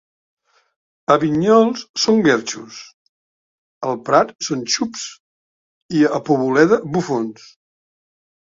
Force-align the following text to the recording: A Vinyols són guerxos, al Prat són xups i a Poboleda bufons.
A 1.15 1.17
Vinyols 1.23 1.83
són 2.03 2.23
guerxos, 2.29 2.79
al 3.91 3.99
Prat 4.09 4.33
són 4.49 4.65
xups 4.77 5.05
i 5.99 6.03
a 6.17 6.21
Poboleda 6.31 6.81
bufons. 6.97 7.47